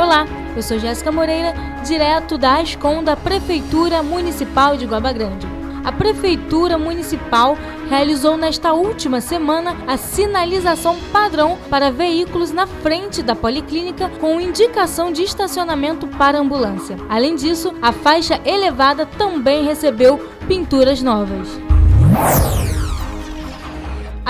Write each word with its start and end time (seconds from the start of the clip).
Olá, 0.00 0.26
eu 0.56 0.62
sou 0.62 0.78
Jéssica 0.78 1.12
Moreira, 1.12 1.52
direto 1.84 2.38
da 2.38 2.54
ASCOM 2.58 3.04
da 3.04 3.14
Prefeitura 3.14 4.02
Municipal 4.02 4.74
de 4.74 4.86
Guaba 4.86 5.12
Grande. 5.12 5.46
A 5.84 5.92
Prefeitura 5.92 6.78
Municipal 6.78 7.54
realizou 7.86 8.34
nesta 8.34 8.72
última 8.72 9.20
semana 9.20 9.76
a 9.86 9.98
sinalização 9.98 10.96
padrão 11.12 11.58
para 11.68 11.90
veículos 11.90 12.50
na 12.50 12.66
frente 12.66 13.22
da 13.22 13.36
policlínica 13.36 14.08
com 14.18 14.40
indicação 14.40 15.12
de 15.12 15.22
estacionamento 15.22 16.06
para 16.08 16.38
ambulância. 16.38 16.96
Além 17.06 17.36
disso, 17.36 17.74
a 17.82 17.92
faixa 17.92 18.40
elevada 18.42 19.04
também 19.04 19.66
recebeu 19.66 20.18
pinturas 20.48 21.02
novas. 21.02 21.46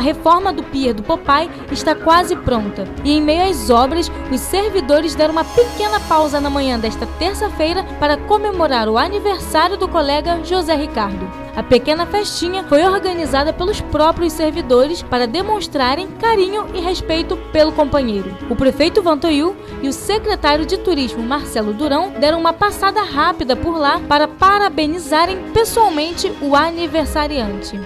A 0.00 0.02
reforma 0.02 0.50
do 0.50 0.62
Pier 0.62 0.94
do 0.94 1.02
Popai 1.02 1.50
está 1.70 1.94
quase 1.94 2.34
pronta 2.34 2.88
e, 3.04 3.12
em 3.12 3.20
meio 3.20 3.50
às 3.50 3.68
obras, 3.68 4.10
os 4.32 4.40
servidores 4.40 5.14
deram 5.14 5.32
uma 5.32 5.44
pequena 5.44 6.00
pausa 6.00 6.40
na 6.40 6.48
manhã 6.48 6.78
desta 6.78 7.04
terça-feira 7.18 7.84
para 7.98 8.16
comemorar 8.16 8.88
o 8.88 8.96
aniversário 8.96 9.76
do 9.76 9.86
colega 9.86 10.42
José 10.42 10.74
Ricardo. 10.74 11.30
A 11.54 11.62
pequena 11.62 12.06
festinha 12.06 12.64
foi 12.64 12.82
organizada 12.82 13.52
pelos 13.52 13.82
próprios 13.82 14.32
servidores 14.32 15.02
para 15.02 15.26
demonstrarem 15.26 16.06
carinho 16.12 16.68
e 16.72 16.80
respeito 16.80 17.36
pelo 17.52 17.70
companheiro. 17.70 18.34
O 18.48 18.56
prefeito 18.56 19.02
Vantoiu 19.02 19.54
e 19.82 19.88
o 19.90 19.92
secretário 19.92 20.64
de 20.64 20.78
Turismo 20.78 21.22
Marcelo 21.22 21.74
Durão 21.74 22.10
deram 22.18 22.40
uma 22.40 22.54
passada 22.54 23.02
rápida 23.02 23.54
por 23.54 23.76
lá 23.76 24.00
para 24.08 24.26
parabenizarem 24.26 25.52
pessoalmente 25.52 26.32
o 26.40 26.56
aniversariante. 26.56 27.78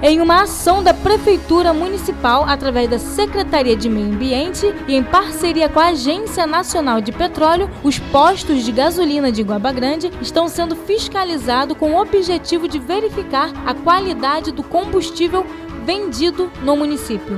Em 0.00 0.20
uma 0.20 0.42
ação 0.42 0.80
da 0.80 0.94
Prefeitura 0.94 1.74
Municipal, 1.74 2.44
através 2.44 2.88
da 2.88 3.00
Secretaria 3.00 3.74
de 3.74 3.88
Meio 3.88 4.06
Ambiente 4.06 4.72
e 4.86 4.94
em 4.94 5.02
parceria 5.02 5.68
com 5.68 5.80
a 5.80 5.88
Agência 5.88 6.46
Nacional 6.46 7.00
de 7.00 7.10
Petróleo, 7.10 7.68
os 7.82 7.98
postos 7.98 8.64
de 8.64 8.70
gasolina 8.70 9.32
de 9.32 9.42
Guaba 9.42 9.72
Grande 9.72 10.12
estão 10.22 10.46
sendo 10.46 10.76
fiscalizados 10.76 11.76
com 11.76 11.94
o 11.94 12.00
objetivo 12.00 12.68
de 12.68 12.78
verificar 12.78 13.50
a 13.66 13.74
qualidade 13.74 14.52
do 14.52 14.62
combustível 14.62 15.44
vendido 15.84 16.48
no 16.62 16.76
município. 16.76 17.36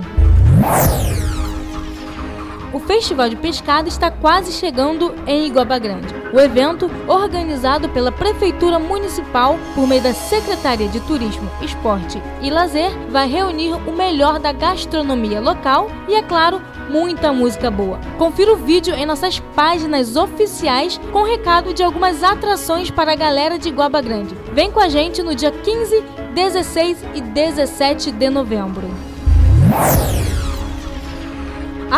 O 2.72 2.78
Festival 2.78 3.28
de 3.28 3.34
Pescada 3.34 3.88
está 3.88 4.12
quase 4.12 4.52
chegando 4.52 5.12
em 5.26 5.46
Iguaba 5.46 5.76
Grande. 5.78 6.14
O 6.32 6.38
evento, 6.38 6.88
organizado 7.08 7.88
pela 7.88 8.12
Prefeitura 8.12 8.78
Municipal 8.78 9.58
por 9.74 9.88
meio 9.88 10.00
da 10.00 10.14
Secretaria 10.14 10.86
de 10.86 11.00
Turismo, 11.00 11.50
Esporte 11.60 12.22
e 12.40 12.48
Lazer, 12.48 12.92
vai 13.10 13.28
reunir 13.28 13.72
o 13.72 13.92
melhor 13.92 14.38
da 14.38 14.52
gastronomia 14.52 15.40
local 15.40 15.90
e, 16.08 16.14
é 16.14 16.22
claro, 16.22 16.62
muita 16.88 17.32
música 17.32 17.72
boa. 17.72 17.98
Confira 18.16 18.52
o 18.52 18.56
vídeo 18.56 18.94
em 18.94 19.04
nossas 19.04 19.40
páginas 19.56 20.14
oficiais 20.14 21.00
com 21.12 21.24
recado 21.24 21.74
de 21.74 21.82
algumas 21.82 22.22
atrações 22.22 22.88
para 22.88 23.12
a 23.12 23.16
galera 23.16 23.58
de 23.58 23.68
Iguaba 23.68 24.00
Grande. 24.00 24.36
Vem 24.52 24.70
com 24.70 24.78
a 24.78 24.88
gente 24.88 25.24
no 25.24 25.34
dia 25.34 25.50
15, 25.50 26.04
16 26.34 27.04
e 27.14 27.20
17 27.20 28.12
de 28.12 28.30
novembro. 28.30 28.88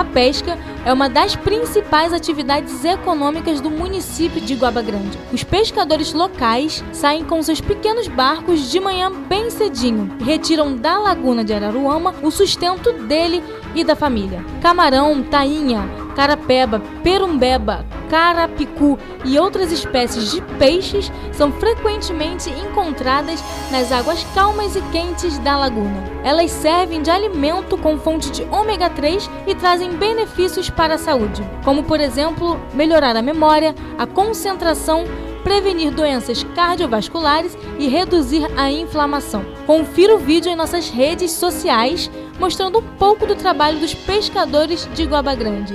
A 0.02 0.04
pesca 0.04 0.58
é 0.84 0.92
uma 0.92 1.08
das 1.08 1.36
principais 1.36 2.12
atividades 2.12 2.84
econômicas 2.84 3.60
do 3.60 3.70
município 3.70 4.40
de 4.40 4.56
Guaba 4.56 4.82
Grande. 4.82 5.16
Os 5.32 5.44
pescadores 5.44 6.12
locais 6.12 6.82
saem 6.92 7.22
com 7.22 7.40
seus 7.40 7.60
pequenos 7.60 8.08
barcos 8.08 8.68
de 8.68 8.80
manhã 8.80 9.12
bem 9.12 9.48
cedinho 9.48 10.10
retiram 10.18 10.76
da 10.76 10.98
laguna 10.98 11.44
de 11.44 11.54
Araruama 11.54 12.16
o 12.20 12.32
sustento 12.32 12.92
dele 13.04 13.44
e 13.74 13.84
da 13.84 13.96
família. 13.96 14.44
Camarão, 14.60 15.22
tainha, 15.22 15.88
carapeba, 16.14 16.80
perumbeba, 17.02 17.84
carapicu 18.08 18.98
e 19.24 19.38
outras 19.38 19.72
espécies 19.72 20.30
de 20.30 20.42
peixes 20.58 21.10
são 21.32 21.50
frequentemente 21.52 22.50
encontradas 22.50 23.42
nas 23.70 23.90
águas 23.90 24.22
calmas 24.34 24.76
e 24.76 24.82
quentes 24.92 25.38
da 25.38 25.56
laguna. 25.56 26.04
Elas 26.22 26.50
servem 26.50 27.00
de 27.00 27.10
alimento 27.10 27.78
com 27.78 27.98
fonte 27.98 28.30
de 28.30 28.42
ômega 28.44 28.90
3 28.90 29.30
e 29.46 29.54
trazem 29.54 29.96
benefícios 29.96 30.68
para 30.68 30.94
a 30.94 30.98
saúde, 30.98 31.42
como 31.64 31.82
por 31.84 32.00
exemplo, 32.00 32.60
melhorar 32.74 33.16
a 33.16 33.22
memória, 33.22 33.74
a 33.98 34.06
concentração, 34.06 35.04
prevenir 35.42 35.90
doenças 35.90 36.44
cardiovasculares 36.54 37.56
e 37.78 37.88
reduzir 37.88 38.46
a 38.56 38.70
inflamação. 38.70 39.44
Confira 39.66 40.14
o 40.14 40.18
vídeo 40.18 40.50
em 40.50 40.56
nossas 40.56 40.90
redes 40.90 41.32
sociais 41.32 42.10
mostrando 42.42 42.80
um 42.80 42.96
pouco 42.96 43.24
do 43.24 43.36
trabalho 43.36 43.78
dos 43.78 43.94
pescadores 43.94 44.88
de 44.94 45.04
Guaba 45.04 45.32
Grande. 45.32 45.74